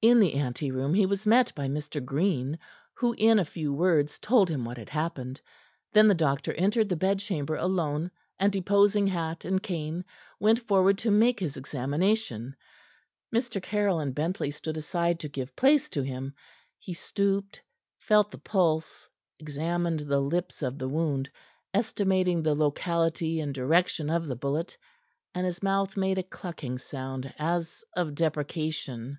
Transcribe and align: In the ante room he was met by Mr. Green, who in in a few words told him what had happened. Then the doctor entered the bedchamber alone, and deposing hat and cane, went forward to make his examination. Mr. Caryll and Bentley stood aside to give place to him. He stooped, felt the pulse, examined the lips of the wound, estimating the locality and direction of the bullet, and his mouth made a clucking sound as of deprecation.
In 0.00 0.20
the 0.20 0.34
ante 0.34 0.70
room 0.70 0.94
he 0.94 1.06
was 1.06 1.26
met 1.26 1.52
by 1.56 1.66
Mr. 1.66 1.98
Green, 2.04 2.56
who 2.94 3.14
in 3.14 3.30
in 3.32 3.38
a 3.40 3.44
few 3.44 3.74
words 3.74 4.20
told 4.20 4.48
him 4.48 4.64
what 4.64 4.76
had 4.78 4.90
happened. 4.90 5.40
Then 5.92 6.06
the 6.06 6.14
doctor 6.14 6.52
entered 6.52 6.88
the 6.88 6.94
bedchamber 6.94 7.56
alone, 7.56 8.12
and 8.38 8.52
deposing 8.52 9.08
hat 9.08 9.44
and 9.44 9.60
cane, 9.60 10.04
went 10.38 10.60
forward 10.60 10.98
to 10.98 11.10
make 11.10 11.40
his 11.40 11.56
examination. 11.56 12.54
Mr. 13.34 13.60
Caryll 13.60 13.98
and 13.98 14.14
Bentley 14.14 14.52
stood 14.52 14.76
aside 14.76 15.18
to 15.18 15.28
give 15.28 15.56
place 15.56 15.88
to 15.90 16.02
him. 16.02 16.32
He 16.78 16.92
stooped, 16.94 17.60
felt 17.98 18.30
the 18.30 18.38
pulse, 18.38 19.08
examined 19.40 19.98
the 19.98 20.20
lips 20.20 20.62
of 20.62 20.78
the 20.78 20.88
wound, 20.88 21.28
estimating 21.74 22.40
the 22.44 22.54
locality 22.54 23.40
and 23.40 23.52
direction 23.52 24.10
of 24.10 24.28
the 24.28 24.36
bullet, 24.36 24.78
and 25.34 25.44
his 25.44 25.60
mouth 25.60 25.96
made 25.96 26.18
a 26.18 26.22
clucking 26.38 26.78
sound 26.78 27.34
as 27.36 27.82
of 27.96 28.14
deprecation. 28.14 29.18